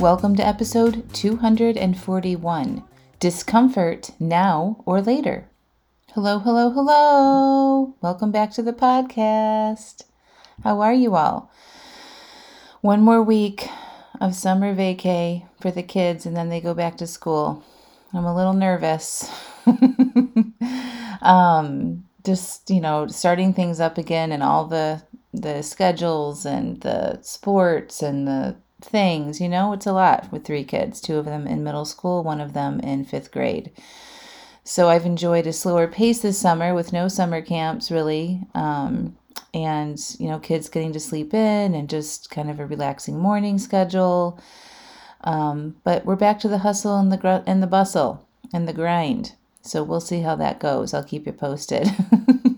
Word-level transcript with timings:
Welcome 0.00 0.34
to 0.36 0.46
episode 0.46 1.12
241 1.12 2.84
Discomfort 3.18 4.12
Now 4.18 4.82
or 4.86 5.02
Later. 5.02 5.46
Hello, 6.14 6.38
hello, 6.38 6.70
hello. 6.70 7.94
Welcome 8.00 8.30
back 8.30 8.50
to 8.52 8.62
the 8.62 8.72
podcast. 8.72 10.04
How 10.64 10.80
are 10.80 10.94
you 10.94 11.16
all? 11.16 11.52
One 12.80 13.02
more 13.02 13.22
week 13.22 13.68
of 14.22 14.34
summer 14.34 14.74
vacay 14.74 15.46
for 15.60 15.70
the 15.70 15.82
kids 15.82 16.24
and 16.24 16.34
then 16.34 16.48
they 16.48 16.62
go 16.62 16.72
back 16.72 16.96
to 16.96 17.06
school. 17.06 17.62
I'm 18.14 18.24
a 18.24 18.34
little 18.34 18.54
nervous. 18.54 19.30
um 21.20 22.04
just, 22.24 22.70
you 22.70 22.80
know, 22.80 23.06
starting 23.06 23.52
things 23.52 23.80
up 23.80 23.98
again 23.98 24.32
and 24.32 24.42
all 24.42 24.66
the 24.66 25.02
the 25.32 25.62
schedules 25.62 26.44
and 26.44 26.80
the 26.80 27.20
sports 27.22 28.02
and 28.02 28.26
the 28.26 28.56
things, 28.80 29.40
you 29.40 29.48
know, 29.48 29.72
it's 29.72 29.86
a 29.86 29.92
lot 29.92 30.30
with 30.32 30.44
three 30.44 30.64
kids, 30.64 31.00
two 31.00 31.18
of 31.18 31.24
them 31.24 31.46
in 31.46 31.62
middle 31.62 31.84
school, 31.84 32.22
one 32.22 32.40
of 32.40 32.52
them 32.52 32.80
in 32.80 33.04
5th 33.04 33.30
grade. 33.30 33.70
So 34.64 34.88
I've 34.88 35.06
enjoyed 35.06 35.46
a 35.46 35.52
slower 35.52 35.86
pace 35.86 36.20
this 36.20 36.38
summer 36.38 36.74
with 36.74 36.92
no 36.92 37.08
summer 37.08 37.40
camps 37.42 37.90
really. 37.90 38.42
Um, 38.54 39.16
and, 39.52 39.98
you 40.18 40.28
know, 40.28 40.38
kids 40.38 40.68
getting 40.68 40.92
to 40.92 41.00
sleep 41.00 41.34
in 41.34 41.74
and 41.74 41.88
just 41.88 42.30
kind 42.30 42.50
of 42.50 42.60
a 42.60 42.66
relaxing 42.66 43.18
morning 43.18 43.58
schedule. 43.58 44.40
Um, 45.22 45.76
but 45.84 46.04
we're 46.04 46.16
back 46.16 46.38
to 46.40 46.48
the 46.48 46.58
hustle 46.58 46.98
and 46.98 47.10
the 47.10 47.16
gr- 47.16 47.44
and 47.46 47.62
the 47.62 47.66
bustle 47.66 48.26
and 48.52 48.68
the 48.68 48.72
grind. 48.72 49.34
So 49.62 49.82
we'll 49.82 50.00
see 50.00 50.20
how 50.20 50.36
that 50.36 50.60
goes. 50.60 50.94
I'll 50.94 51.04
keep 51.04 51.26
you 51.26 51.32
posted. 51.32 51.88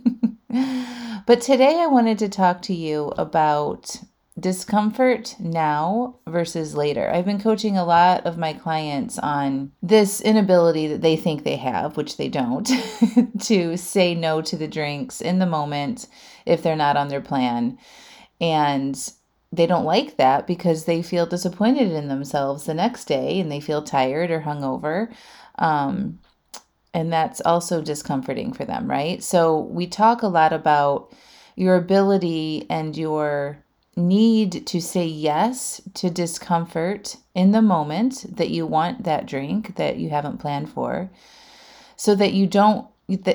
but 1.27 1.41
today 1.41 1.81
I 1.81 1.87
wanted 1.87 2.19
to 2.21 2.29
talk 2.29 2.63
to 2.63 2.75
you 2.75 3.13
about 3.19 3.97
discomfort 4.39 5.37
now 5.39 6.17
versus 6.27 6.75
later. 6.75 7.11
I've 7.11 7.27
been 7.27 7.41
coaching 7.41 7.77
a 7.77 7.85
lot 7.85 8.25
of 8.25 8.39
my 8.39 8.55
clients 8.55 9.19
on 9.19 9.73
this 9.83 10.21
inability 10.21 10.87
that 10.89 11.03
they 11.03 11.17
think 11.17 11.45
they 11.45 11.57
have, 11.57 11.97
which 11.97 12.17
they 12.17 12.29
don't, 12.29 12.69
to 13.41 13.77
say 13.77 14.15
no 14.15 14.41
to 14.43 14.57
the 14.57 14.69
drinks 14.69 15.21
in 15.21 15.39
the 15.39 15.47
moment 15.47 16.09
if 16.47 16.63
they're 16.63 16.77
not 16.77 16.97
on 16.97 17.09
their 17.09 17.21
plan. 17.21 17.79
And 18.41 18.99
they 19.53 19.67
don't 19.67 19.85
like 19.85 20.17
that 20.17 20.47
because 20.47 20.87
they 20.87 21.03
feel 21.03 21.27
disappointed 21.27 21.93
in 21.93 22.09
themselves 22.09 22.65
the 22.65 22.75
next 22.75 23.05
day 23.05 23.39
and 23.39 23.53
they 23.53 23.61
feel 23.61 23.83
tired 23.83 24.31
or 24.31 24.41
hungover. 24.41 25.13
Um, 25.59 26.19
and 26.95 27.13
that's 27.13 27.41
also 27.41 27.81
discomforting 27.81 28.53
for 28.53 28.65
them, 28.65 28.91
right? 28.91 29.23
So 29.23 29.61
we 29.61 29.87
talk 29.87 30.23
a 30.23 30.29
lot 30.29 30.53
about 30.53 31.13
your 31.57 31.77
ability 31.77 32.67
and 32.69 32.97
your 32.97 33.63
need 33.97 34.67
to 34.67 34.81
say 34.81 35.05
yes 35.05 35.81
to 35.95 36.11
discomfort 36.11 37.17
in 37.35 37.53
the 37.53 37.63
moment 37.63 38.37
that 38.37 38.51
you 38.51 38.67
want 38.67 39.05
that 39.05 39.27
drink 39.27 39.77
that 39.77 39.99
you 39.99 40.09
haven't 40.09 40.39
planned 40.39 40.71
for 40.71 41.11
so 41.97 42.15
that 42.15 42.33
you 42.33 42.47
don't 42.47 42.87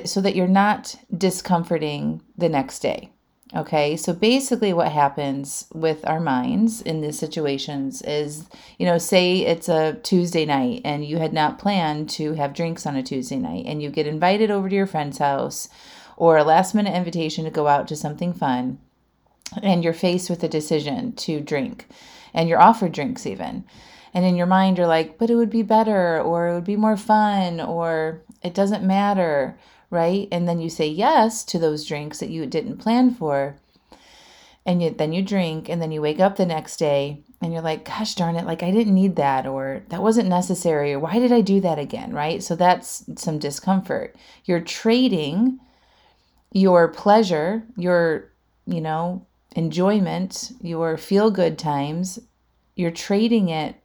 so 0.04 0.20
that 0.20 0.34
you're 0.34 0.48
not 0.48 0.96
discomforting 1.16 2.20
the 2.36 2.48
next 2.48 2.80
day 2.80 3.08
okay 3.56 3.96
so 3.96 4.12
basically 4.12 4.72
what 4.72 4.92
happens 4.92 5.66
with 5.72 6.06
our 6.06 6.20
minds 6.20 6.82
in 6.82 7.00
these 7.00 7.18
situations 7.18 8.02
is 8.02 8.46
you 8.78 8.84
know 8.84 8.98
say 8.98 9.38
it's 9.38 9.68
a 9.68 9.94
tuesday 10.02 10.44
night 10.44 10.82
and 10.84 11.04
you 11.04 11.16
had 11.18 11.32
not 11.32 11.58
planned 11.58 12.10
to 12.10 12.34
have 12.34 12.52
drinks 12.52 12.84
on 12.86 12.94
a 12.94 13.02
tuesday 13.02 13.36
night 13.38 13.64
and 13.66 13.82
you 13.82 13.88
get 13.88 14.06
invited 14.06 14.50
over 14.50 14.68
to 14.68 14.76
your 14.76 14.86
friend's 14.86 15.18
house 15.18 15.68
or 16.18 16.36
a 16.36 16.44
last 16.44 16.74
minute 16.74 16.94
invitation 16.94 17.44
to 17.44 17.50
go 17.50 17.68
out 17.68 17.88
to 17.88 17.96
something 17.96 18.34
fun 18.34 18.78
and 19.62 19.82
you're 19.82 19.94
faced 19.94 20.28
with 20.28 20.42
a 20.42 20.48
decision 20.48 21.12
to 21.12 21.40
drink 21.40 21.86
and 22.34 22.48
you're 22.48 22.60
offered 22.60 22.92
drinks 22.92 23.26
even. 23.26 23.64
And 24.12 24.24
in 24.24 24.36
your 24.36 24.46
mind 24.46 24.78
you're 24.78 24.86
like 24.86 25.16
but 25.16 25.30
it 25.30 25.36
would 25.36 25.50
be 25.50 25.62
better 25.62 26.20
or 26.20 26.48
it 26.48 26.54
would 26.54 26.64
be 26.64 26.76
more 26.76 26.96
fun 26.96 27.60
or 27.60 28.22
it 28.42 28.54
doesn't 28.54 28.84
matter 28.84 29.58
right? 29.90 30.28
And 30.30 30.48
then 30.48 30.60
you 30.60 30.68
say 30.68 30.86
yes 30.86 31.44
to 31.44 31.58
those 31.58 31.84
drinks 31.84 32.18
that 32.20 32.30
you 32.30 32.46
didn't 32.46 32.78
plan 32.78 33.14
for. 33.14 33.56
And 34.66 34.82
you, 34.82 34.90
then 34.90 35.12
you 35.12 35.22
drink 35.22 35.68
and 35.68 35.80
then 35.80 35.92
you 35.92 36.02
wake 36.02 36.20
up 36.20 36.36
the 36.36 36.44
next 36.44 36.76
day 36.76 37.22
and 37.40 37.52
you're 37.52 37.62
like 37.62 37.86
gosh 37.86 38.14
darn 38.14 38.36
it 38.36 38.44
like 38.44 38.62
i 38.62 38.70
didn't 38.70 38.94
need 38.94 39.16
that 39.16 39.46
or 39.46 39.82
that 39.88 40.02
wasn't 40.02 40.28
necessary 40.28 40.92
or 40.92 40.98
why 40.98 41.18
did 41.18 41.32
i 41.32 41.40
do 41.40 41.58
that 41.60 41.78
again? 41.78 42.12
Right? 42.12 42.42
So 42.42 42.54
that's 42.54 43.04
some 43.16 43.38
discomfort. 43.38 44.14
You're 44.44 44.60
trading 44.60 45.58
your 46.52 46.88
pleasure 46.88 47.62
your 47.76 48.30
you 48.66 48.80
know 48.80 49.26
enjoyment, 49.56 50.52
your 50.60 50.96
feel 50.96 51.30
good 51.30 51.58
times, 51.58 52.18
you're 52.76 52.90
trading 52.90 53.48
it 53.48 53.76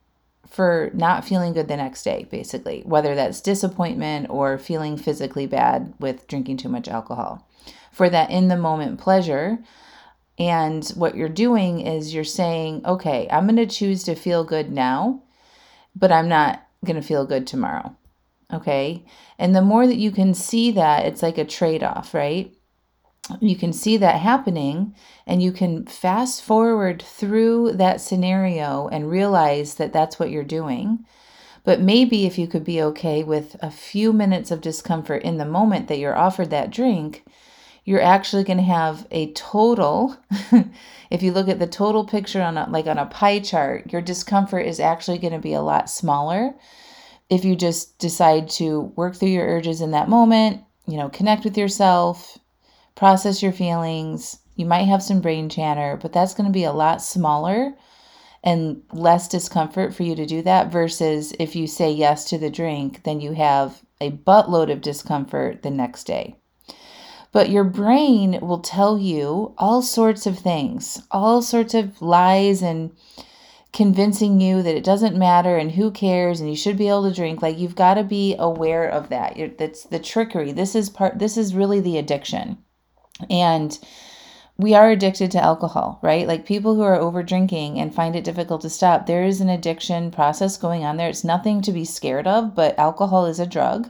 for 0.53 0.91
not 0.93 1.25
feeling 1.25 1.51
good 1.51 1.67
the 1.67 1.75
next 1.75 2.03
day, 2.03 2.27
basically, 2.29 2.83
whether 2.85 3.15
that's 3.15 3.41
disappointment 3.41 4.29
or 4.29 4.59
feeling 4.59 4.97
physically 4.97 5.47
bad 5.47 5.95
with 5.99 6.27
drinking 6.27 6.57
too 6.57 6.69
much 6.69 6.87
alcohol. 6.87 7.49
For 7.91 8.07
that 8.07 8.29
in 8.29 8.49
the 8.49 8.55
moment 8.55 8.99
pleasure. 8.99 9.57
And 10.37 10.87
what 10.89 11.15
you're 11.15 11.27
doing 11.27 11.81
is 11.81 12.13
you're 12.13 12.23
saying, 12.23 12.85
okay, 12.85 13.27
I'm 13.31 13.47
going 13.47 13.55
to 13.55 13.65
choose 13.65 14.03
to 14.03 14.13
feel 14.13 14.43
good 14.43 14.71
now, 14.71 15.23
but 15.95 16.11
I'm 16.11 16.29
not 16.29 16.67
going 16.85 16.97
to 16.97 17.07
feel 17.07 17.25
good 17.25 17.47
tomorrow. 17.47 17.95
Okay. 18.53 19.03
And 19.39 19.55
the 19.55 19.61
more 19.63 19.87
that 19.87 19.97
you 19.97 20.11
can 20.11 20.35
see 20.35 20.69
that, 20.71 21.07
it's 21.07 21.23
like 21.23 21.39
a 21.39 21.45
trade 21.45 21.81
off, 21.81 22.13
right? 22.13 22.53
You 23.39 23.55
can 23.55 23.71
see 23.71 23.97
that 23.97 24.19
happening 24.19 24.93
and 25.25 25.41
you 25.41 25.51
can 25.51 25.85
fast 25.85 26.43
forward 26.43 27.01
through 27.01 27.73
that 27.73 28.01
scenario 28.01 28.87
and 28.89 29.09
realize 29.09 29.75
that 29.75 29.93
that's 29.93 30.19
what 30.19 30.29
you're 30.29 30.43
doing. 30.43 31.05
But 31.63 31.79
maybe 31.79 32.25
if 32.25 32.37
you 32.37 32.47
could 32.47 32.65
be 32.65 32.81
okay 32.81 33.23
with 33.23 33.55
a 33.61 33.71
few 33.71 34.11
minutes 34.11 34.51
of 34.51 34.59
discomfort 34.59 35.23
in 35.23 35.37
the 35.37 35.45
moment 35.45 35.87
that 35.87 35.99
you're 35.99 36.17
offered 36.17 36.49
that 36.49 36.71
drink, 36.71 37.23
you're 37.85 38.01
actually 38.01 38.43
going 38.43 38.57
to 38.57 38.63
have 38.63 39.07
a 39.11 39.31
total 39.31 40.17
if 41.09 41.23
you 41.23 41.31
look 41.31 41.47
at 41.47 41.59
the 41.59 41.67
total 41.67 42.05
picture 42.05 42.41
on 42.41 42.57
a, 42.57 42.69
like 42.69 42.87
on 42.87 42.97
a 42.97 43.05
pie 43.05 43.39
chart, 43.39 43.91
your 43.91 44.01
discomfort 44.01 44.65
is 44.65 44.79
actually 44.79 45.17
going 45.17 45.33
to 45.33 45.39
be 45.39 45.53
a 45.53 45.61
lot 45.61 45.89
smaller 45.89 46.53
if 47.29 47.45
you 47.45 47.55
just 47.55 47.97
decide 47.99 48.49
to 48.49 48.81
work 48.95 49.15
through 49.15 49.29
your 49.29 49.47
urges 49.47 49.81
in 49.81 49.91
that 49.91 50.09
moment, 50.09 50.61
you 50.87 50.97
know, 50.97 51.09
connect 51.09 51.45
with 51.45 51.57
yourself, 51.57 52.37
process 52.95 53.41
your 53.41 53.51
feelings. 53.51 54.39
You 54.55 54.65
might 54.65 54.83
have 54.83 55.03
some 55.03 55.21
brain 55.21 55.49
chatter, 55.49 55.97
but 56.01 56.13
that's 56.13 56.33
going 56.33 56.47
to 56.47 56.53
be 56.53 56.63
a 56.63 56.71
lot 56.71 57.01
smaller 57.01 57.73
and 58.43 58.81
less 58.91 59.27
discomfort 59.27 59.93
for 59.93 60.03
you 60.03 60.15
to 60.15 60.25
do 60.25 60.41
that 60.41 60.71
versus 60.71 61.33
if 61.39 61.55
you 61.55 61.65
say 61.65 61.91
yes 61.91 62.25
to 62.25 62.37
the 62.37 62.49
drink, 62.49 63.03
then 63.03 63.21
you 63.21 63.33
have 63.33 63.81
a 64.01 64.11
buttload 64.11 64.71
of 64.71 64.81
discomfort 64.81 65.63
the 65.63 65.71
next 65.71 66.03
day. 66.03 66.35
But 67.31 67.49
your 67.49 67.63
brain 67.63 68.39
will 68.41 68.59
tell 68.59 68.99
you 68.99 69.55
all 69.57 69.81
sorts 69.81 70.27
of 70.27 70.37
things, 70.37 71.01
all 71.09 71.41
sorts 71.41 71.73
of 71.73 72.01
lies 72.01 72.61
and 72.61 72.91
convincing 73.71 74.39
you 74.39 74.61
that 74.61 74.75
it 74.75 74.83
doesn't 74.83 75.17
matter 75.17 75.57
and 75.57 75.71
who 75.71 75.89
cares 75.89 76.39
and 76.39 76.47
you 76.47 76.55
should 76.55 76.77
be 76.77 76.87
able 76.87 77.09
to 77.09 77.15
drink 77.15 77.41
like 77.41 77.57
you've 77.57 77.75
got 77.75 77.95
to 77.95 78.03
be 78.03 78.35
aware 78.37 78.87
of 78.87 79.09
that 79.09 79.35
that's 79.57 79.83
the 79.85 79.97
trickery 79.97 80.51
this 80.51 80.75
is 80.75 80.91
part 80.91 81.17
this 81.17 81.37
is 81.37 81.55
really 81.55 81.79
the 81.79 81.97
addiction 81.97 82.55
and 83.29 83.77
we 84.57 84.75
are 84.75 84.91
addicted 84.91 85.31
to 85.31 85.43
alcohol, 85.43 85.99
right? 86.01 86.27
Like 86.27 86.45
people 86.45 86.75
who 86.75 86.83
are 86.83 86.95
over 86.95 87.23
drinking 87.23 87.79
and 87.79 87.93
find 87.93 88.15
it 88.15 88.23
difficult 88.23 88.61
to 88.61 88.69
stop, 88.69 89.07
there 89.07 89.23
is 89.23 89.41
an 89.41 89.49
addiction 89.49 90.11
process 90.11 90.57
going 90.57 90.83
on 90.85 90.97
there. 90.97 91.09
It's 91.09 91.23
nothing 91.23 91.61
to 91.63 91.71
be 91.71 91.85
scared 91.85 92.27
of, 92.27 92.53
but 92.53 92.77
alcohol 92.77 93.25
is 93.25 93.39
a 93.39 93.47
drug 93.47 93.89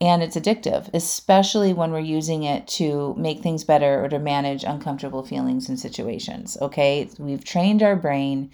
and 0.00 0.20
it's 0.20 0.36
addictive, 0.36 0.90
especially 0.92 1.72
when 1.72 1.92
we're 1.92 2.00
using 2.00 2.42
it 2.42 2.66
to 2.66 3.14
make 3.16 3.40
things 3.40 3.62
better 3.62 4.04
or 4.04 4.08
to 4.08 4.18
manage 4.18 4.64
uncomfortable 4.64 5.24
feelings 5.24 5.68
and 5.68 5.78
situations. 5.78 6.58
Okay, 6.60 7.08
we've 7.18 7.44
trained 7.44 7.82
our 7.82 7.94
brain 7.94 8.50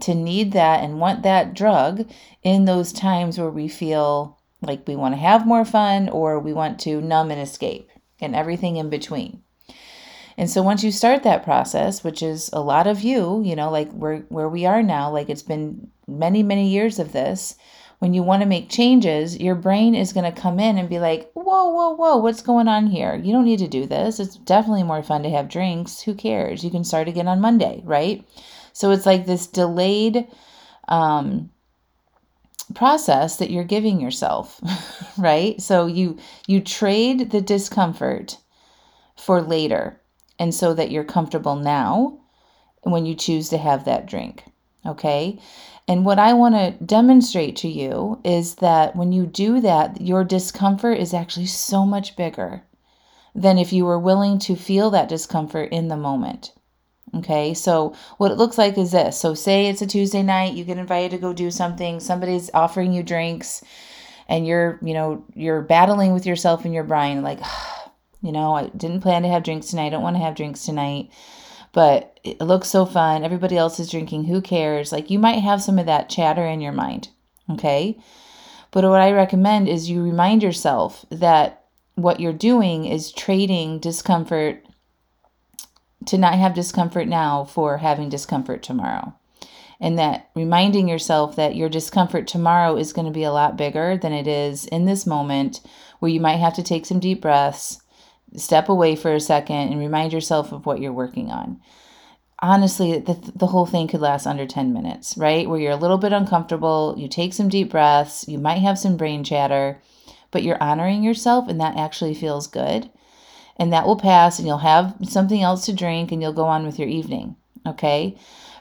to 0.00 0.14
need 0.14 0.52
that 0.52 0.84
and 0.84 1.00
want 1.00 1.22
that 1.22 1.54
drug 1.54 2.06
in 2.42 2.66
those 2.66 2.92
times 2.92 3.38
where 3.38 3.50
we 3.50 3.68
feel 3.68 4.38
like 4.60 4.86
we 4.86 4.96
want 4.96 5.14
to 5.14 5.20
have 5.20 5.46
more 5.46 5.64
fun 5.64 6.10
or 6.10 6.38
we 6.38 6.52
want 6.52 6.78
to 6.80 7.00
numb 7.00 7.30
and 7.30 7.40
escape 7.40 7.88
and 8.20 8.34
everything 8.34 8.76
in 8.76 8.90
between. 8.90 9.42
And 10.38 10.50
so 10.50 10.62
once 10.62 10.84
you 10.84 10.90
start 10.90 11.22
that 11.22 11.44
process, 11.44 12.04
which 12.04 12.22
is 12.22 12.50
a 12.52 12.60
lot 12.60 12.86
of 12.86 13.00
you, 13.00 13.42
you 13.42 13.56
know, 13.56 13.70
like 13.70 13.90
where 13.92 14.18
where 14.28 14.48
we 14.48 14.66
are 14.66 14.82
now, 14.82 15.10
like 15.10 15.30
it's 15.30 15.42
been 15.42 15.90
many, 16.06 16.42
many 16.42 16.68
years 16.68 16.98
of 16.98 17.12
this, 17.12 17.56
when 17.98 18.12
you 18.12 18.22
want 18.22 18.42
to 18.42 18.48
make 18.48 18.68
changes, 18.68 19.38
your 19.38 19.54
brain 19.54 19.94
is 19.94 20.12
going 20.12 20.30
to 20.30 20.40
come 20.40 20.60
in 20.60 20.76
and 20.76 20.88
be 20.88 20.98
like, 20.98 21.30
whoa, 21.32 21.70
whoa, 21.70 21.90
whoa, 21.94 22.18
what's 22.18 22.42
going 22.42 22.68
on 22.68 22.86
here? 22.86 23.14
You 23.16 23.32
don't 23.32 23.46
need 23.46 23.60
to 23.60 23.68
do 23.68 23.86
this. 23.86 24.20
It's 24.20 24.36
definitely 24.36 24.82
more 24.82 25.02
fun 25.02 25.22
to 25.22 25.30
have 25.30 25.48
drinks. 25.48 26.02
Who 26.02 26.14
cares? 26.14 26.62
You 26.62 26.70
can 26.70 26.84
start 26.84 27.08
again 27.08 27.28
on 27.28 27.40
Monday, 27.40 27.80
right? 27.84 28.22
So 28.74 28.90
it's 28.90 29.06
like 29.06 29.24
this 29.24 29.46
delayed 29.46 30.28
um, 30.88 31.50
process 32.74 33.36
that 33.36 33.50
you're 33.50 33.64
giving 33.64 34.00
yourself, 34.00 34.60
right? 35.18 35.60
So 35.60 35.86
you 35.86 36.18
you 36.46 36.60
trade 36.60 37.30
the 37.30 37.40
discomfort 37.40 38.38
for 39.16 39.40
later, 39.42 40.00
and 40.38 40.54
so 40.54 40.74
that 40.74 40.90
you're 40.90 41.04
comfortable 41.04 41.56
now 41.56 42.20
when 42.82 43.06
you 43.06 43.14
choose 43.14 43.48
to 43.50 43.58
have 43.58 43.84
that 43.84 44.06
drink. 44.06 44.44
Okay. 44.84 45.38
And 45.88 46.04
what 46.04 46.18
I 46.18 46.32
want 46.32 46.54
to 46.56 46.84
demonstrate 46.84 47.56
to 47.56 47.68
you 47.68 48.20
is 48.24 48.56
that 48.56 48.96
when 48.96 49.12
you 49.12 49.26
do 49.26 49.60
that, 49.60 50.00
your 50.00 50.24
discomfort 50.24 50.98
is 50.98 51.14
actually 51.14 51.46
so 51.46 51.86
much 51.86 52.16
bigger 52.16 52.62
than 53.34 53.58
if 53.58 53.72
you 53.72 53.84
were 53.84 53.98
willing 53.98 54.38
to 54.40 54.56
feel 54.56 54.90
that 54.90 55.08
discomfort 55.08 55.70
in 55.70 55.88
the 55.88 55.96
moment. 55.96 56.52
Okay, 57.14 57.54
so 57.54 57.94
what 58.18 58.32
it 58.32 58.36
looks 58.36 58.58
like 58.58 58.76
is 58.76 58.92
this. 58.92 59.18
So, 59.18 59.34
say 59.34 59.66
it's 59.66 59.80
a 59.80 59.86
Tuesday 59.86 60.22
night, 60.22 60.54
you 60.54 60.64
get 60.64 60.78
invited 60.78 61.12
to 61.12 61.18
go 61.18 61.32
do 61.32 61.50
something, 61.50 62.00
somebody's 62.00 62.50
offering 62.52 62.92
you 62.92 63.02
drinks, 63.02 63.62
and 64.28 64.46
you're, 64.46 64.78
you 64.82 64.92
know, 64.92 65.24
you're 65.34 65.62
battling 65.62 66.12
with 66.12 66.26
yourself 66.26 66.66
in 66.66 66.72
your 66.72 66.84
brain, 66.84 67.22
like, 67.22 67.40
you 68.22 68.32
know, 68.32 68.54
I 68.54 68.66
didn't 68.68 69.00
plan 69.00 69.22
to 69.22 69.28
have 69.28 69.44
drinks 69.44 69.68
tonight, 69.68 69.86
I 69.86 69.90
don't 69.90 70.02
want 70.02 70.16
to 70.16 70.22
have 70.22 70.34
drinks 70.34 70.64
tonight 70.64 71.10
but 71.76 72.18
it 72.24 72.40
looks 72.40 72.68
so 72.68 72.86
fun. 72.86 73.22
Everybody 73.22 73.54
else 73.54 73.78
is 73.78 73.90
drinking. 73.90 74.24
Who 74.24 74.40
cares? 74.40 74.92
Like 74.92 75.10
you 75.10 75.18
might 75.18 75.42
have 75.42 75.60
some 75.60 75.78
of 75.78 75.84
that 75.84 76.08
chatter 76.08 76.46
in 76.46 76.62
your 76.62 76.72
mind. 76.72 77.10
Okay. 77.50 77.98
But 78.70 78.84
what 78.84 79.02
I 79.02 79.12
recommend 79.12 79.68
is 79.68 79.90
you 79.90 80.02
remind 80.02 80.42
yourself 80.42 81.04
that 81.10 81.64
what 81.94 82.18
you're 82.18 82.32
doing 82.32 82.86
is 82.86 83.12
trading 83.12 83.78
discomfort 83.78 84.65
to 86.06 86.18
not 86.18 86.34
have 86.34 86.54
discomfort 86.54 87.08
now 87.08 87.44
for 87.44 87.78
having 87.78 88.08
discomfort 88.08 88.62
tomorrow. 88.62 89.14
And 89.80 89.98
that 89.98 90.30
reminding 90.34 90.88
yourself 90.88 91.36
that 91.36 91.56
your 91.56 91.68
discomfort 91.68 92.26
tomorrow 92.26 92.76
is 92.76 92.92
going 92.92 93.06
to 93.06 93.12
be 93.12 93.24
a 93.24 93.32
lot 93.32 93.56
bigger 93.56 93.96
than 93.96 94.12
it 94.12 94.26
is 94.26 94.64
in 94.66 94.86
this 94.86 95.06
moment 95.06 95.60
where 95.98 96.10
you 96.10 96.20
might 96.20 96.36
have 96.36 96.54
to 96.54 96.62
take 96.62 96.86
some 96.86 97.00
deep 97.00 97.20
breaths 97.20 97.82
step 98.34 98.68
away 98.68 98.96
for 98.96 99.12
a 99.12 99.20
second 99.20 99.68
and 99.70 99.78
remind 99.78 100.12
yourself 100.12 100.52
of 100.52 100.66
what 100.66 100.80
you're 100.80 100.92
working 100.92 101.30
on. 101.30 101.60
Honestly, 102.40 102.98
the, 102.98 103.32
the 103.34 103.46
whole 103.46 103.66
thing 103.66 103.88
could 103.88 104.00
last 104.00 104.26
under 104.26 104.46
10 104.46 104.72
minutes, 104.72 105.16
right? 105.16 105.48
Where 105.48 105.58
you're 105.58 105.72
a 105.72 105.76
little 105.76 105.96
bit 105.98 106.12
uncomfortable, 106.12 106.94
you 106.98 107.08
take 107.08 107.32
some 107.32 107.48
deep 107.48 107.70
breaths, 107.70 108.28
you 108.28 108.38
might 108.38 108.58
have 108.58 108.78
some 108.78 108.96
brain 108.96 109.24
chatter, 109.24 109.80
but 110.30 110.42
you're 110.42 110.62
honoring 110.62 111.02
yourself 111.02 111.48
and 111.48 111.60
that 111.60 111.76
actually 111.76 112.14
feels 112.14 112.46
good. 112.46 112.90
And 113.58 113.72
that 113.72 113.86
will 113.86 113.96
pass 113.96 114.38
and 114.38 114.46
you'll 114.46 114.58
have 114.58 114.94
something 115.02 115.42
else 115.42 115.64
to 115.66 115.72
drink 115.72 116.12
and 116.12 116.20
you'll 116.20 116.32
go 116.32 116.44
on 116.44 116.66
with 116.66 116.78
your 116.78 116.88
evening, 116.88 117.36
okay? 117.66 118.16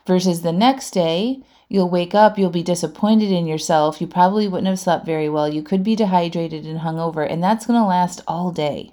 Versus 0.07 0.41
the 0.41 0.53
next 0.53 0.91
day, 0.91 1.41
you'll 1.67 1.89
wake 1.89 2.15
up, 2.15 2.37
you'll 2.37 2.49
be 2.49 2.63
disappointed 2.63 3.31
in 3.31 3.47
yourself. 3.47 3.99
You 3.99 4.07
probably 4.07 4.47
wouldn't 4.47 4.67
have 4.67 4.79
slept 4.79 5.05
very 5.05 5.27
well. 5.27 5.49
You 5.49 5.63
could 5.63 5.83
be 5.83 5.95
dehydrated 5.95 6.65
and 6.65 6.79
hungover, 6.79 7.29
and 7.29 7.43
that's 7.43 7.65
going 7.65 7.79
to 7.79 7.85
last 7.85 8.21
all 8.27 8.51
day. 8.51 8.91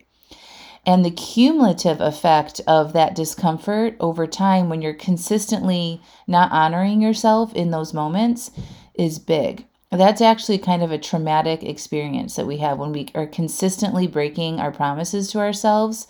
And 0.84 1.04
the 1.04 1.10
cumulative 1.12 2.00
effect 2.00 2.60
of 2.66 2.92
that 2.92 3.14
discomfort 3.14 3.96
over 4.00 4.26
time, 4.26 4.68
when 4.68 4.82
you're 4.82 4.94
consistently 4.94 6.02
not 6.26 6.50
honoring 6.50 7.00
yourself 7.00 7.54
in 7.54 7.70
those 7.70 7.94
moments, 7.94 8.50
is 8.94 9.20
big. 9.20 9.66
That's 9.92 10.22
actually 10.22 10.56
kind 10.56 10.82
of 10.82 10.90
a 10.90 10.96
traumatic 10.96 11.62
experience 11.62 12.36
that 12.36 12.46
we 12.46 12.56
have 12.58 12.78
when 12.78 12.92
we 12.92 13.08
are 13.14 13.26
consistently 13.26 14.06
breaking 14.06 14.58
our 14.58 14.72
promises 14.72 15.30
to 15.32 15.38
ourselves. 15.38 16.06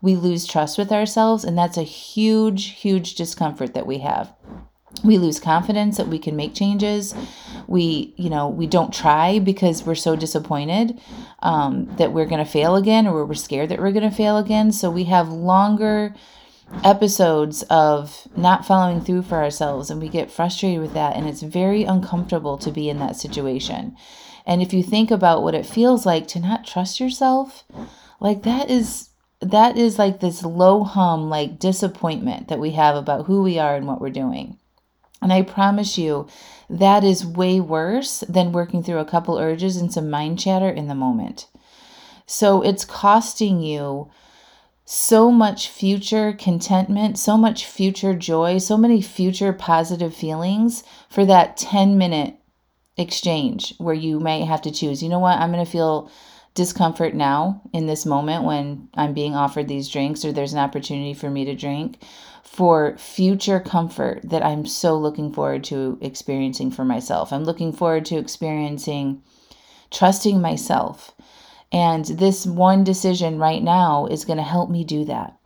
We 0.00 0.16
lose 0.16 0.46
trust 0.46 0.78
with 0.78 0.90
ourselves, 0.90 1.44
and 1.44 1.56
that's 1.56 1.76
a 1.76 1.82
huge, 1.82 2.70
huge 2.70 3.14
discomfort 3.14 3.74
that 3.74 3.86
we 3.86 3.98
have. 3.98 4.32
We 5.04 5.18
lose 5.18 5.38
confidence 5.38 5.98
that 5.98 6.08
we 6.08 6.18
can 6.18 6.34
make 6.34 6.54
changes. 6.54 7.14
We 7.66 8.14
you 8.16 8.30
know 8.30 8.48
we 8.48 8.66
don't 8.66 8.94
try 8.94 9.38
because 9.38 9.84
we're 9.84 9.94
so 9.96 10.16
disappointed 10.16 10.98
um, 11.40 11.94
that 11.96 12.12
we're 12.12 12.24
going 12.24 12.42
to 12.42 12.50
fail 12.50 12.76
again 12.76 13.06
or 13.06 13.26
we're 13.26 13.34
scared 13.34 13.68
that 13.68 13.80
we're 13.80 13.92
going 13.92 14.08
to 14.08 14.16
fail 14.16 14.38
again. 14.38 14.72
So 14.72 14.90
we 14.90 15.04
have 15.04 15.28
longer 15.28 16.14
episodes 16.84 17.62
of 17.64 18.26
not 18.36 18.66
following 18.66 19.00
through 19.00 19.22
for 19.22 19.36
ourselves 19.36 19.90
and 19.90 20.00
we 20.00 20.08
get 20.08 20.30
frustrated 20.30 20.80
with 20.80 20.94
that 20.94 21.16
and 21.16 21.28
it's 21.28 21.42
very 21.42 21.84
uncomfortable 21.84 22.58
to 22.58 22.70
be 22.70 22.88
in 22.88 22.98
that 22.98 23.16
situation 23.16 23.96
and 24.44 24.60
if 24.60 24.72
you 24.72 24.82
think 24.82 25.10
about 25.10 25.42
what 25.42 25.54
it 25.54 25.64
feels 25.64 26.04
like 26.04 26.26
to 26.26 26.40
not 26.40 26.66
trust 26.66 26.98
yourself 26.98 27.64
like 28.20 28.42
that 28.42 28.68
is 28.68 29.10
that 29.40 29.76
is 29.76 29.98
like 29.98 30.20
this 30.20 30.42
low 30.42 30.82
hum 30.82 31.30
like 31.30 31.58
disappointment 31.58 32.48
that 32.48 32.58
we 32.58 32.72
have 32.72 32.96
about 32.96 33.26
who 33.26 33.42
we 33.42 33.58
are 33.58 33.76
and 33.76 33.86
what 33.86 34.00
we're 34.00 34.10
doing 34.10 34.58
and 35.22 35.32
I 35.32 35.42
promise 35.42 35.96
you, 35.96 36.26
that 36.68 37.02
is 37.02 37.24
way 37.24 37.58
worse 37.60 38.20
than 38.28 38.52
working 38.52 38.82
through 38.82 38.98
a 38.98 39.04
couple 39.04 39.38
urges 39.38 39.76
and 39.76 39.92
some 39.92 40.10
mind 40.10 40.38
chatter 40.38 40.68
in 40.68 40.88
the 40.88 40.94
moment. 40.94 41.48
So 42.26 42.62
it's 42.62 42.84
costing 42.84 43.60
you 43.60 44.10
so 44.88 45.32
much 45.32 45.68
future 45.68 46.32
contentment, 46.32 47.18
so 47.18 47.36
much 47.36 47.66
future 47.66 48.14
joy, 48.14 48.56
so 48.56 48.76
many 48.76 49.02
future 49.02 49.52
positive 49.52 50.14
feelings 50.14 50.84
for 51.10 51.26
that 51.26 51.56
10 51.56 51.98
minute 51.98 52.36
exchange 52.96 53.74
where 53.78 53.94
you 53.94 54.20
may 54.20 54.42
have 54.44 54.62
to 54.62 54.70
choose, 54.70 55.02
you 55.02 55.08
know 55.08 55.18
what, 55.18 55.38
I'm 55.38 55.52
going 55.52 55.64
to 55.64 55.70
feel 55.70 56.08
discomfort 56.54 57.14
now 57.14 57.60
in 57.72 57.86
this 57.86 58.06
moment 58.06 58.44
when 58.44 58.88
I'm 58.94 59.12
being 59.12 59.34
offered 59.34 59.66
these 59.66 59.88
drinks 59.88 60.24
or 60.24 60.32
there's 60.32 60.54
an 60.54 60.60
opportunity 60.60 61.14
for 61.14 61.28
me 61.28 61.44
to 61.44 61.54
drink 61.54 62.02
for 62.44 62.96
future 62.96 63.58
comfort 63.58 64.20
that 64.22 64.44
I'm 64.44 64.64
so 64.64 64.96
looking 64.96 65.32
forward 65.32 65.64
to 65.64 65.98
experiencing 66.00 66.70
for 66.70 66.84
myself. 66.84 67.32
I'm 67.32 67.44
looking 67.44 67.72
forward 67.72 68.06
to 68.06 68.18
experiencing 68.18 69.20
trusting 69.90 70.40
myself. 70.40 71.12
And 71.76 72.06
this 72.06 72.46
one 72.46 72.84
decision 72.84 73.38
right 73.38 73.62
now 73.62 74.06
is 74.06 74.24
going 74.24 74.38
to 74.38 74.42
help 74.42 74.70
me 74.70 74.82
do 74.82 75.04
that. 75.04 75.36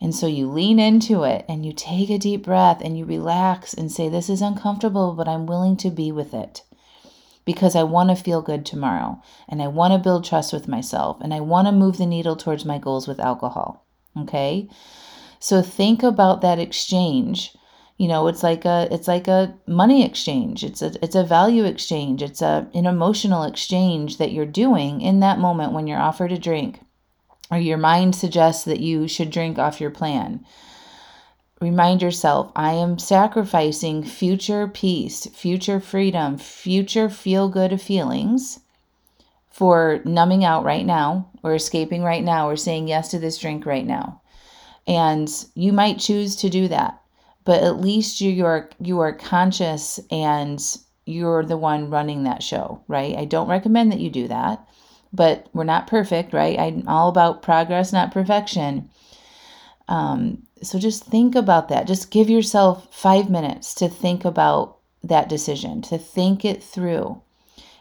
And 0.00 0.14
so 0.14 0.28
you 0.28 0.48
lean 0.48 0.78
into 0.78 1.24
it 1.24 1.44
and 1.48 1.66
you 1.66 1.72
take 1.72 2.10
a 2.10 2.18
deep 2.18 2.44
breath 2.44 2.80
and 2.80 2.96
you 2.96 3.04
relax 3.04 3.74
and 3.74 3.90
say, 3.90 4.08
This 4.08 4.30
is 4.30 4.40
uncomfortable, 4.40 5.14
but 5.14 5.26
I'm 5.26 5.46
willing 5.46 5.76
to 5.78 5.90
be 5.90 6.12
with 6.12 6.32
it 6.32 6.62
because 7.44 7.74
I 7.74 7.82
want 7.82 8.10
to 8.10 8.14
feel 8.14 8.40
good 8.40 8.64
tomorrow 8.64 9.20
and 9.48 9.60
I 9.60 9.66
want 9.66 9.92
to 9.92 9.98
build 9.98 10.24
trust 10.24 10.52
with 10.52 10.68
myself 10.68 11.16
and 11.20 11.34
I 11.34 11.40
want 11.40 11.66
to 11.66 11.72
move 11.72 11.98
the 11.98 12.06
needle 12.06 12.36
towards 12.36 12.64
my 12.64 12.78
goals 12.78 13.08
with 13.08 13.18
alcohol. 13.18 13.84
Okay. 14.16 14.68
So 15.40 15.60
think 15.60 16.04
about 16.04 16.40
that 16.42 16.60
exchange. 16.60 17.52
You 17.96 18.08
know, 18.08 18.26
it's 18.26 18.42
like 18.42 18.64
a 18.64 18.88
it's 18.90 19.06
like 19.06 19.28
a 19.28 19.54
money 19.66 20.04
exchange. 20.04 20.64
It's 20.64 20.82
a 20.82 20.92
it's 21.02 21.14
a 21.14 21.24
value 21.24 21.64
exchange. 21.64 22.22
It's 22.22 22.42
a 22.42 22.68
an 22.74 22.86
emotional 22.86 23.44
exchange 23.44 24.18
that 24.18 24.32
you're 24.32 24.46
doing 24.46 25.00
in 25.00 25.20
that 25.20 25.38
moment 25.38 25.72
when 25.72 25.86
you're 25.86 26.00
offered 26.00 26.32
a 26.32 26.38
drink 26.38 26.80
or 27.50 27.58
your 27.58 27.78
mind 27.78 28.16
suggests 28.16 28.64
that 28.64 28.80
you 28.80 29.06
should 29.06 29.30
drink 29.30 29.58
off 29.58 29.80
your 29.80 29.90
plan. 29.90 30.44
Remind 31.60 32.02
yourself, 32.02 32.50
I 32.56 32.72
am 32.72 32.98
sacrificing 32.98 34.02
future 34.02 34.66
peace, 34.66 35.26
future 35.26 35.80
freedom, 35.80 36.36
future 36.36 37.08
feel 37.08 37.48
good 37.48 37.80
feelings 37.80 38.60
for 39.50 40.00
numbing 40.04 40.44
out 40.44 40.64
right 40.64 40.84
now 40.84 41.30
or 41.44 41.54
escaping 41.54 42.02
right 42.02 42.24
now 42.24 42.48
or 42.48 42.56
saying 42.56 42.88
yes 42.88 43.08
to 43.12 43.20
this 43.20 43.38
drink 43.38 43.64
right 43.64 43.86
now. 43.86 44.20
And 44.86 45.30
you 45.54 45.72
might 45.72 46.00
choose 46.00 46.34
to 46.36 46.50
do 46.50 46.66
that, 46.68 47.00
but 47.44 47.62
at 47.62 47.80
least 47.80 48.20
you 48.20 48.44
are 48.44 48.70
you 48.80 49.00
are 49.00 49.12
conscious 49.12 50.00
and 50.10 50.60
you're 51.06 51.44
the 51.44 51.56
one 51.56 51.90
running 51.90 52.24
that 52.24 52.42
show, 52.42 52.82
right? 52.88 53.16
I 53.16 53.24
don't 53.26 53.48
recommend 53.48 53.92
that 53.92 54.00
you 54.00 54.10
do 54.10 54.28
that, 54.28 54.66
but 55.12 55.48
we're 55.52 55.64
not 55.64 55.86
perfect, 55.86 56.32
right? 56.32 56.58
I'm 56.58 56.88
all 56.88 57.08
about 57.08 57.42
progress, 57.42 57.92
not 57.92 58.12
perfection. 58.12 58.88
Um, 59.88 60.44
so 60.62 60.78
just 60.78 61.04
think 61.04 61.34
about 61.34 61.68
that. 61.68 61.86
Just 61.86 62.10
give 62.10 62.30
yourself 62.30 62.88
five 62.90 63.28
minutes 63.28 63.74
to 63.74 63.88
think 63.88 64.24
about 64.24 64.78
that 65.02 65.28
decision, 65.28 65.82
to 65.82 65.98
think 65.98 66.44
it 66.44 66.62
through. 66.62 67.20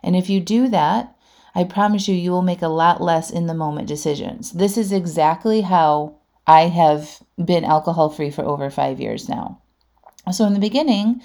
And 0.04 0.18
if 0.18 0.30
you 0.30 0.42
do 0.42 0.68
that, 0.68 1.16
I 1.56 1.64
promise 1.64 2.08
you, 2.08 2.16
you 2.16 2.32
will 2.32 2.42
make 2.42 2.62
a 2.62 2.68
lot 2.68 3.02
less 3.02 3.30
in 3.30 3.48
the 3.48 3.54
moment 3.54 3.88
decisions. 3.88 4.52
This 4.52 4.78
is 4.78 4.92
exactly 4.92 5.62
how 5.62 6.16
I 6.48 6.68
have 6.68 7.22
been 7.44 7.64
alcohol 7.64 8.10
free 8.10 8.32
for 8.32 8.44
over 8.44 8.70
five 8.70 9.00
years 9.00 9.30
now. 9.30 9.62
So 10.32 10.46
in 10.46 10.54
the 10.54 10.60
beginning, 10.60 11.22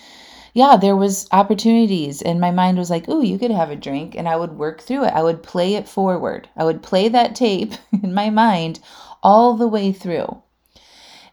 yeah, 0.54 0.76
there 0.76 0.96
was 0.96 1.28
opportunities 1.32 2.22
and 2.22 2.40
my 2.40 2.50
mind 2.50 2.78
was 2.78 2.90
like, 2.90 3.08
"Ooh, 3.08 3.22
you 3.22 3.38
could 3.38 3.50
have 3.50 3.70
a 3.70 3.76
drink." 3.76 4.14
And 4.16 4.28
I 4.28 4.36
would 4.36 4.58
work 4.58 4.80
through 4.80 5.04
it. 5.04 5.14
I 5.14 5.22
would 5.22 5.42
play 5.42 5.74
it 5.74 5.88
forward. 5.88 6.48
I 6.56 6.64
would 6.64 6.82
play 6.82 7.08
that 7.08 7.34
tape 7.34 7.74
in 8.02 8.14
my 8.14 8.30
mind 8.30 8.80
all 9.22 9.54
the 9.54 9.68
way 9.68 9.92
through. 9.92 10.42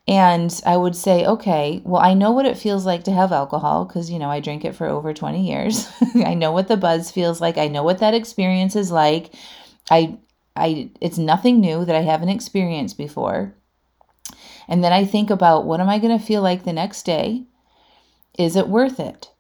And 0.08 0.62
I 0.66 0.78
would 0.78 0.96
say, 0.96 1.26
okay, 1.26 1.82
well, 1.84 2.02
I 2.02 2.14
know 2.14 2.32
what 2.32 2.46
it 2.46 2.60
feels 2.60 2.86
like 2.86 3.06
to 3.06 3.12
have 3.12 3.32
alcohol 3.32 3.86
because, 3.86 4.12
you 4.12 4.20
know, 4.20 4.30
I 4.30 4.40
drink 4.40 4.64
it 4.64 4.76
for 4.76 4.86
over 4.86 5.14
20 5.14 5.48
years. 5.48 5.92
I 6.16 6.36
know 6.36 6.52
what 6.52 6.68
the 6.68 6.78
buzz 6.78 7.10
feels 7.10 7.42
like. 7.42 7.58
I 7.58 7.68
know 7.68 7.82
what 7.82 8.00
that 8.00 8.14
experience 8.14 8.76
is 8.76 8.92
like. 8.92 9.34
I, 9.90 10.20
I, 10.56 10.92
it's 11.02 11.18
nothing 11.18 11.60
new 11.60 11.86
that 11.86 11.96
I 11.96 12.02
haven't 12.02 12.30
experienced 12.30 13.00
before. 13.00 13.56
And 14.68 14.84
then 14.84 14.92
I 14.92 15.06
think 15.06 15.30
about 15.30 15.66
what 15.66 15.80
am 15.80 15.90
I 15.90 16.00
going 16.00 16.18
to 16.18 16.24
feel 16.24 16.42
like 16.42 16.64
the 16.64 16.74
next 16.74 17.04
day? 17.04 17.44
Is 18.38 18.56
it 18.56 18.68
worth 18.68 19.00
it? 19.00 19.32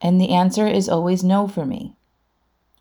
And 0.00 0.20
the 0.20 0.30
answer 0.30 0.66
is 0.66 0.88
always 0.88 1.24
no 1.24 1.48
for 1.48 1.66
me. 1.66 1.94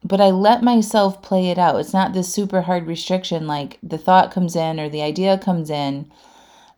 But 0.04 0.22
I 0.22 0.30
let 0.30 0.62
myself 0.64 1.22
play 1.22 1.50
it 1.50 1.58
out. 1.58 1.80
It's 1.80 1.94
not 1.94 2.14
this 2.14 2.34
super 2.34 2.62
hard 2.62 2.86
restriction 2.86 3.48
like 3.48 3.80
the 3.82 3.98
thought 3.98 4.32
comes 4.32 4.56
in 4.56 4.80
or 4.80 4.90
the 4.90 5.02
idea 5.02 5.38
comes 5.38 5.70
in 5.70 6.12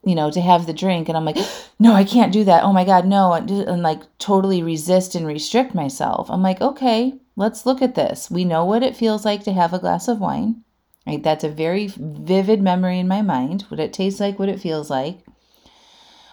you 0.03 0.15
know, 0.15 0.31
to 0.31 0.41
have 0.41 0.65
the 0.65 0.73
drink. 0.73 1.09
And 1.09 1.17
I'm 1.17 1.25
like, 1.25 1.37
no, 1.79 1.93
I 1.93 2.03
can't 2.03 2.33
do 2.33 2.43
that. 2.45 2.63
Oh 2.63 2.73
my 2.73 2.85
God, 2.85 3.05
no. 3.05 3.33
And 3.33 3.83
like 3.83 4.01
totally 4.17 4.63
resist 4.63 5.15
and 5.15 5.27
restrict 5.27 5.75
myself. 5.75 6.29
I'm 6.29 6.41
like, 6.41 6.61
okay, 6.61 7.15
let's 7.35 7.65
look 7.65 7.81
at 7.81 7.95
this. 7.95 8.31
We 8.31 8.45
know 8.45 8.65
what 8.65 8.83
it 8.83 8.95
feels 8.95 9.25
like 9.25 9.43
to 9.43 9.53
have 9.53 9.73
a 9.73 9.79
glass 9.79 10.07
of 10.07 10.19
wine, 10.19 10.63
right? 11.09 11.23
That's 11.23 11.43
a 11.43 11.49
very 11.49 11.87
vivid 11.87 12.61
memory 12.61 12.99
in 12.99 13.07
my 13.07 13.21
mind. 13.21 13.63
What 13.63 13.79
it 13.79 13.93
tastes 13.93 14.19
like, 14.19 14.37
what 14.37 14.49
it 14.49 14.59
feels 14.59 14.89
like. 14.89 15.19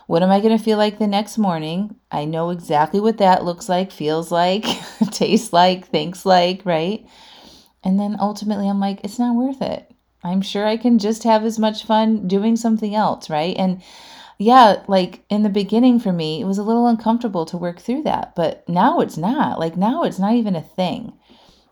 What 0.06 0.22
am 0.22 0.30
I 0.30 0.40
going 0.40 0.56
to 0.56 0.62
feel 0.62 0.78
like 0.78 0.98
the 0.98 1.06
next 1.06 1.38
morning? 1.38 1.96
I 2.12 2.26
know 2.26 2.50
exactly 2.50 3.00
what 3.00 3.18
that 3.18 3.44
looks 3.44 3.68
like, 3.68 3.90
feels 3.90 4.30
like, 4.30 4.64
tastes 5.10 5.52
like, 5.52 5.88
thinks 5.88 6.24
like, 6.24 6.62
right? 6.64 7.06
And 7.82 7.98
then 7.98 8.16
ultimately, 8.20 8.68
I'm 8.68 8.78
like, 8.78 9.00
it's 9.02 9.18
not 9.18 9.34
worth 9.34 9.62
it. 9.62 9.90
I'm 10.22 10.42
sure 10.42 10.66
I 10.66 10.76
can 10.76 10.98
just 10.98 11.24
have 11.24 11.44
as 11.44 11.58
much 11.58 11.84
fun 11.84 12.28
doing 12.28 12.56
something 12.56 12.94
else, 12.94 13.30
right? 13.30 13.56
And 13.56 13.82
yeah, 14.38 14.82
like 14.86 15.24
in 15.30 15.42
the 15.42 15.48
beginning 15.48 15.98
for 15.98 16.12
me, 16.12 16.40
it 16.40 16.44
was 16.44 16.58
a 16.58 16.62
little 16.62 16.86
uncomfortable 16.86 17.46
to 17.46 17.56
work 17.56 17.80
through 17.80 18.02
that, 18.02 18.34
but 18.36 18.68
now 18.68 19.00
it's 19.00 19.16
not. 19.16 19.58
Like 19.58 19.76
now 19.76 20.02
it's 20.02 20.18
not 20.18 20.34
even 20.34 20.54
a 20.54 20.62
thing. 20.62 21.14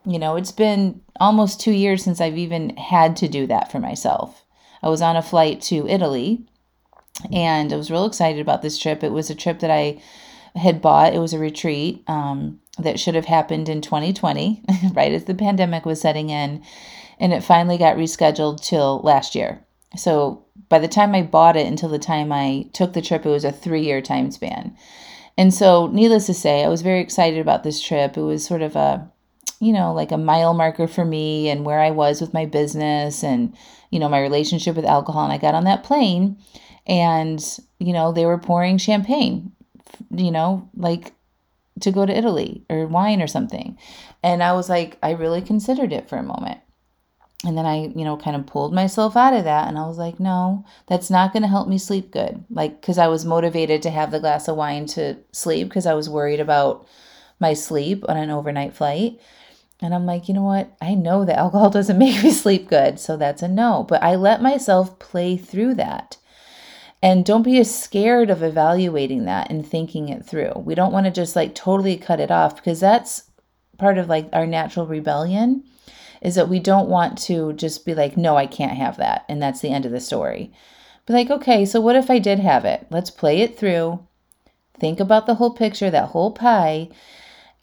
You 0.07 0.19
know, 0.19 0.37
it's 0.37 0.53
been 0.53 1.01
almost 1.19 1.61
two 1.61 1.73
years 1.73 2.05
since 2.05 2.21
I've 2.21 2.39
even 2.39 2.77
had 2.77 3.17
to 3.17 3.29
do 3.29 3.47
that 3.47 3.73
for 3.73 3.79
myself. 3.79 4.45
I 4.83 4.89
was 4.89 5.01
on 5.01 5.17
a 5.17 5.23
flight 5.23 5.63
to 5.63 5.89
Italy 5.89 6.47
and 7.33 7.73
I 7.73 7.77
was 7.77 7.91
real 7.91 8.05
excited 8.05 8.41
about 8.41 8.63
this 8.63 8.79
trip. 8.79 9.03
It 9.03 9.13
was 9.13 9.31
a 9.31 9.35
trip 9.35 9.61
that 9.61 9.71
I 9.71 10.03
had 10.57 10.83
bought, 10.83 11.15
it 11.15 11.21
was 11.21 11.33
a 11.33 11.39
retreat 11.39 12.05
um, 12.07 12.61
that 12.79 13.01
should 13.01 13.15
have 13.15 13.25
happened 13.25 13.69
in 13.69 13.81
2020, 13.81 14.63
right 14.93 15.13
as 15.13 15.25
the 15.25 15.35
pandemic 15.35 15.87
was 15.87 16.01
setting 16.01 16.31
in 16.31 16.63
and 17.19 17.33
it 17.33 17.43
finally 17.43 17.79
got 17.79 17.97
rescheduled 17.97 18.61
till 18.61 19.01
last 19.01 19.35
year. 19.35 19.65
So 19.97 20.45
by 20.69 20.79
the 20.79 20.89
time 20.89 21.15
I 21.15 21.23
bought 21.23 21.57
it 21.57 21.67
until 21.67 21.89
the 21.89 21.99
time 21.99 22.33
I 22.33 22.69
took 22.73 22.93
the 22.93 23.03
trip, 23.03 23.25
it 23.25 23.31
was 23.31 23.45
a 23.45 23.53
three 23.53 23.83
year 23.83 24.01
time 24.01 24.31
span. 24.31 24.77
And 25.37 25.53
so, 25.53 25.89
needless 25.89 26.27
to 26.27 26.35
say, 26.35 26.63
I 26.63 26.69
was 26.69 26.83
very 26.83 27.01
excited 27.01 27.41
about 27.41 27.65
this 27.65 27.81
trip. 27.81 28.17
It 28.17 28.23
was 28.23 28.45
sort 28.45 28.63
of 28.63 28.77
a, 28.77 29.11
you 29.61 29.73
know, 29.73 29.93
like 29.93 30.13
a 30.13 30.19
mile 30.19 30.55
marker 30.55 30.87
for 30.87 31.05
me 31.05 31.49
and 31.49 31.65
where 31.65 31.81
I 31.81 31.91
was 31.91 32.21
with 32.21 32.35
my 32.35 32.47
business 32.47 33.23
and, 33.23 33.57
you 33.91 33.99
know, 33.99 34.09
my 34.09 34.21
relationship 34.21 34.77
with 34.77 34.85
alcohol. 34.85 35.25
And 35.25 35.33
I 35.33 35.39
got 35.39 35.55
on 35.55 35.65
that 35.65 35.85
plane 35.85 36.39
and, 36.87 37.43
you 37.79 37.93
know, 37.93 38.13
they 38.13 38.27
were 38.27 38.39
pouring 38.39 38.79
champagne, 38.79 39.53
you 40.11 40.31
know, 40.31 40.69
like 40.75 41.13
to 41.81 41.91
go 41.91 42.07
to 42.07 42.17
Italy 42.17 42.65
or 42.69 42.87
wine 42.87 43.23
or 43.23 43.27
something. 43.27 43.79
And 44.23 44.43
I 44.43 44.53
was 44.53 44.69
like, 44.69 44.99
I 45.03 45.11
really 45.13 45.43
considered 45.43 45.93
it 45.93 46.09
for 46.09 46.17
a 46.17 46.23
moment. 46.23 46.61
And 47.47 47.59
then 47.59 47.67
I, 47.67 47.89
you 47.95 48.05
know, 48.05 48.17
kind 48.17 48.37
of 48.37 48.47
pulled 48.47 48.73
myself 48.73 49.17
out 49.17 49.35
of 49.35 49.45
that 49.45 49.69
and 49.69 49.79
I 49.79 49.87
was 49.87 49.99
like, 49.99 50.19
no, 50.19 50.65
that's 50.87 51.11
not 51.11 51.33
going 51.33 51.43
to 51.43 51.49
help 51.49 51.69
me 51.69 51.77
sleep 51.77 52.11
good. 52.11 52.43
Like, 52.49 52.81
because 52.81 52.97
I 52.97 53.09
was 53.09 53.27
motivated 53.27 53.83
to 53.83 53.91
have 53.91 54.11
the 54.11 54.21
glass 54.21 54.49
of 54.49 54.57
wine 54.57 54.87
to 54.87 55.19
sleep 55.33 55.69
because 55.69 55.85
I 55.85 55.95
was 55.95 56.09
worried 56.09 56.41
about 56.41 56.87
my 57.41 57.53
sleep 57.53 58.05
on 58.09 58.17
an 58.17 58.31
overnight 58.31 58.75
flight. 58.75 59.21
And 59.81 59.95
I'm 59.95 60.07
like, 60.07 60.29
you 60.29 60.35
know 60.35 60.43
what? 60.43 60.75
I 60.81 60.95
know 60.95 61.25
that 61.25 61.39
alcohol 61.39 61.71
doesn't 61.71 61.99
make 61.99 62.23
me 62.23 62.31
sleep 62.31 62.69
good. 62.69 62.99
So 62.99 63.17
that's 63.17 63.43
a 63.43 63.49
no. 63.49 63.85
But 63.89 64.03
I 64.03 64.15
let 64.15 64.43
myself 64.43 64.99
play 64.99 65.37
through 65.37 65.75
that. 65.75 66.17
And 67.03 67.25
don't 67.25 67.43
be 67.43 67.59
as 67.59 67.75
scared 67.75 68.31
of 68.31 68.43
evaluating 68.43 69.27
that 69.27 69.51
and 69.51 69.67
thinking 69.67 70.09
it 70.09 70.25
through. 70.25 70.53
We 70.57 70.75
don't 70.75 70.93
want 70.93 71.05
to 71.05 71.13
just 71.13 71.37
like 71.37 71.55
totally 71.55 71.99
cut 71.99 72.19
it 72.19 72.31
off 72.31 72.57
because 72.57 72.81
that's 72.81 73.25
part 73.77 73.99
of 73.99 74.09
like 74.09 74.29
our 74.33 74.47
natural 74.47 74.87
rebellion 74.87 75.65
is 76.23 76.35
that 76.37 76.49
we 76.49 76.59
don't 76.59 76.89
want 76.89 77.19
to 77.19 77.53
just 77.53 77.85
be 77.85 77.95
like, 77.95 78.17
no, 78.17 78.37
I 78.37 78.47
can't 78.47 78.79
have 78.79 78.97
that. 78.97 79.27
And 79.29 79.43
that's 79.43 79.61
the 79.61 79.69
end 79.69 79.85
of 79.85 79.93
the 79.93 80.01
story. 80.01 80.51
Be 81.07 81.13
like, 81.13 81.31
okay, 81.31 81.67
so 81.67 81.81
what 81.81 81.97
if 81.97 82.11
I 82.11 82.19
did 82.19 82.39
have 82.39 82.65
it? 82.65 82.87
Let's 82.91 83.11
play 83.11 83.43
it 83.43 83.59
through. 83.59 84.01
Think 84.81 84.99
about 84.99 85.27
the 85.27 85.35
whole 85.35 85.53
picture, 85.53 85.91
that 85.91 86.09
whole 86.09 86.31
pie. 86.33 86.89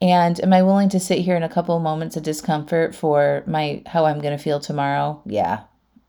And 0.02 0.40
am 0.42 0.52
I 0.52 0.64
willing 0.64 0.90
to 0.90 1.00
sit 1.00 1.20
here 1.20 1.36
in 1.36 1.44
a 1.44 1.50
couple 1.50 1.78
of 1.78 1.84
moments 1.84 2.18
of 2.18 2.24
discomfort 2.24 2.96
for 2.96 3.44
my 3.46 3.84
how 3.86 4.06
I'm 4.06 4.20
going 4.20 4.36
to 4.36 4.44
feel 4.44 4.60
tomorrow? 4.60 5.22
Yeah. 5.26 5.62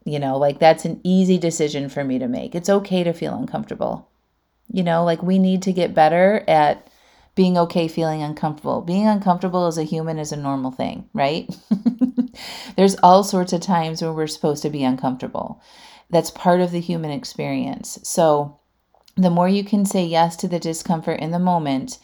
You 0.04 0.18
know, 0.18 0.38
like 0.38 0.58
that's 0.58 0.84
an 0.84 1.00
easy 1.04 1.38
decision 1.38 1.88
for 1.88 2.02
me 2.02 2.18
to 2.18 2.26
make. 2.26 2.54
It's 2.54 2.70
okay 2.70 3.04
to 3.04 3.12
feel 3.12 3.34
uncomfortable. 3.34 4.08
You 4.72 4.82
know, 4.82 5.04
like 5.04 5.22
we 5.22 5.38
need 5.38 5.62
to 5.62 5.72
get 5.72 5.94
better 5.94 6.42
at 6.48 6.88
being 7.34 7.56
okay 7.58 7.86
feeling 7.88 8.22
uncomfortable. 8.22 8.80
Being 8.80 9.06
uncomfortable 9.06 9.66
as 9.66 9.78
a 9.78 9.84
human 9.84 10.18
is 10.18 10.32
a 10.32 10.36
normal 10.36 10.70
thing, 10.70 11.08
right? 11.12 11.54
There's 12.76 12.96
all 13.02 13.24
sorts 13.24 13.52
of 13.52 13.60
times 13.60 14.02
where 14.02 14.12
we're 14.12 14.26
supposed 14.26 14.62
to 14.62 14.70
be 14.70 14.84
uncomfortable. 14.84 15.60
That's 16.10 16.30
part 16.30 16.60
of 16.60 16.72
the 16.72 16.80
human 16.80 17.10
experience. 17.10 17.98
So, 18.02 18.58
the 19.16 19.30
more 19.30 19.48
you 19.48 19.62
can 19.62 19.84
say 19.84 20.04
yes 20.04 20.36
to 20.36 20.48
the 20.48 20.58
discomfort 20.58 21.20
in 21.20 21.30
the 21.32 21.38
moment, 21.38 21.98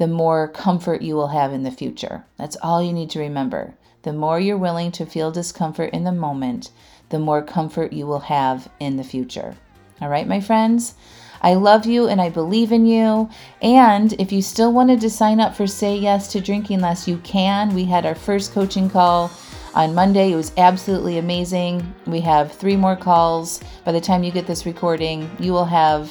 the 0.00 0.06
more 0.06 0.48
comfort 0.48 1.02
you 1.02 1.14
will 1.14 1.28
have 1.28 1.52
in 1.52 1.62
the 1.62 1.70
future. 1.70 2.24
That's 2.38 2.56
all 2.62 2.82
you 2.82 2.90
need 2.90 3.10
to 3.10 3.18
remember. 3.18 3.74
The 4.00 4.14
more 4.14 4.40
you're 4.40 4.56
willing 4.56 4.92
to 4.92 5.04
feel 5.04 5.30
discomfort 5.30 5.90
in 5.92 6.04
the 6.04 6.10
moment, 6.10 6.70
the 7.10 7.18
more 7.18 7.42
comfort 7.42 7.92
you 7.92 8.06
will 8.06 8.20
have 8.20 8.70
in 8.80 8.96
the 8.96 9.04
future. 9.04 9.56
All 10.00 10.08
right, 10.08 10.26
my 10.26 10.40
friends? 10.40 10.94
I 11.42 11.52
love 11.52 11.84
you 11.84 12.08
and 12.08 12.18
I 12.18 12.30
believe 12.30 12.72
in 12.72 12.86
you. 12.86 13.28
And 13.60 14.14
if 14.14 14.32
you 14.32 14.40
still 14.40 14.72
wanted 14.72 15.02
to 15.02 15.10
sign 15.10 15.38
up 15.38 15.54
for 15.54 15.66
Say 15.66 15.98
Yes 15.98 16.32
to 16.32 16.40
Drinking 16.40 16.80
Less, 16.80 17.06
you 17.06 17.18
can. 17.18 17.74
We 17.74 17.84
had 17.84 18.06
our 18.06 18.14
first 18.14 18.54
coaching 18.54 18.88
call 18.88 19.30
on 19.74 19.94
Monday. 19.94 20.32
It 20.32 20.36
was 20.36 20.52
absolutely 20.56 21.18
amazing. 21.18 21.94
We 22.06 22.20
have 22.22 22.52
three 22.52 22.76
more 22.76 22.96
calls. 22.96 23.60
By 23.84 23.92
the 23.92 24.00
time 24.00 24.24
you 24.24 24.32
get 24.32 24.46
this 24.46 24.64
recording, 24.64 25.30
you 25.38 25.52
will 25.52 25.66
have 25.66 26.10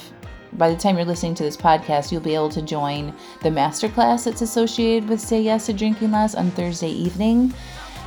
by 0.54 0.70
the 0.70 0.78
time 0.78 0.96
you're 0.96 1.06
listening 1.06 1.36
to 1.36 1.44
this 1.44 1.58
podcast, 1.58 2.12
you'll 2.12 2.22
be 2.22 2.36
able 2.36 2.50
to 2.50 2.62
join 2.62 3.14
the 3.44 3.50
masterclass 3.50 4.26
that's 4.26 4.42
associated 4.42 5.08
with 5.08 5.20
Say 5.20 5.42
Yes 5.42 5.68
to 5.68 5.74
Drinking 5.74 6.12
Less 6.12 6.36
on 6.36 6.52
Thursday 6.52 6.90
evening. 6.90 7.54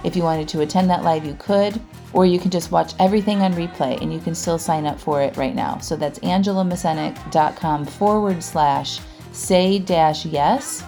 If 0.04 0.16
you 0.16 0.22
wanted 0.22 0.48
to 0.48 0.62
attend 0.62 0.90
that 0.90 1.04
live, 1.04 1.24
you 1.24 1.36
could, 1.38 1.80
or 2.12 2.26
you 2.26 2.38
can 2.38 2.50
just 2.50 2.72
watch 2.72 2.94
everything 2.98 3.42
on 3.42 3.54
replay 3.54 4.00
and 4.00 4.12
you 4.12 4.18
can 4.18 4.34
still 4.34 4.58
sign 4.58 4.86
up 4.86 4.98
for 4.98 5.22
it 5.22 5.36
right 5.36 5.54
now. 5.54 5.78
So 5.78 5.96
that's 5.96 6.18
angelamascenik.com 6.20 7.86
forward 7.86 8.42
slash 8.42 9.00
say 9.32 9.78
dash 9.78 10.26
yes. 10.26 10.84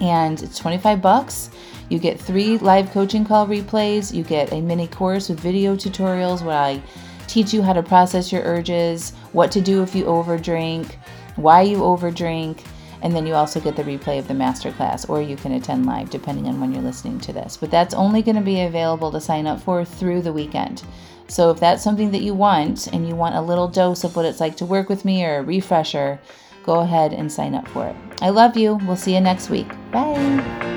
And 0.00 0.42
it's 0.42 0.58
25 0.58 1.02
bucks. 1.02 1.50
You 1.90 1.98
get 1.98 2.18
three 2.18 2.58
live 2.58 2.90
coaching 2.90 3.24
call 3.24 3.46
replays. 3.46 4.12
You 4.12 4.24
get 4.24 4.52
a 4.52 4.60
mini 4.60 4.88
course 4.88 5.28
with 5.28 5.38
video 5.38 5.76
tutorials 5.76 6.42
where 6.42 6.58
I 6.58 6.82
teach 7.26 7.52
you 7.52 7.62
how 7.62 7.72
to 7.72 7.82
process 7.82 8.32
your 8.32 8.42
urges, 8.42 9.12
what 9.32 9.50
to 9.52 9.60
do 9.60 9.82
if 9.82 9.94
you 9.94 10.04
overdrink, 10.04 10.96
why 11.36 11.62
you 11.62 11.78
overdrink, 11.78 12.64
and 13.02 13.14
then 13.14 13.26
you 13.26 13.34
also 13.34 13.60
get 13.60 13.76
the 13.76 13.82
replay 13.82 14.18
of 14.18 14.28
the 14.28 14.34
masterclass, 14.34 15.08
or 15.08 15.20
you 15.20 15.36
can 15.36 15.52
attend 15.52 15.84
live 15.84 16.08
depending 16.08 16.46
on 16.46 16.58
when 16.60 16.72
you're 16.72 16.82
listening 16.82 17.20
to 17.20 17.32
this. 17.32 17.56
But 17.56 17.70
that's 17.70 17.94
only 17.94 18.22
going 18.22 18.36
to 18.36 18.42
be 18.42 18.62
available 18.62 19.12
to 19.12 19.20
sign 19.20 19.46
up 19.46 19.60
for 19.60 19.84
through 19.84 20.22
the 20.22 20.32
weekend. 20.32 20.82
So 21.28 21.50
if 21.50 21.60
that's 21.60 21.82
something 21.82 22.10
that 22.12 22.22
you 22.22 22.34
want 22.34 22.86
and 22.88 23.06
you 23.06 23.14
want 23.14 23.34
a 23.34 23.40
little 23.40 23.68
dose 23.68 24.04
of 24.04 24.16
what 24.16 24.24
it's 24.24 24.40
like 24.40 24.56
to 24.56 24.66
work 24.66 24.88
with 24.88 25.04
me 25.04 25.24
or 25.24 25.38
a 25.38 25.42
refresher, 25.42 26.18
go 26.64 26.80
ahead 26.80 27.12
and 27.12 27.30
sign 27.30 27.54
up 27.54 27.68
for 27.68 27.86
it. 27.86 27.96
I 28.22 28.30
love 28.30 28.56
you. 28.56 28.76
We'll 28.86 28.96
see 28.96 29.14
you 29.14 29.20
next 29.20 29.50
week. 29.50 29.68
Bye. 29.90 30.73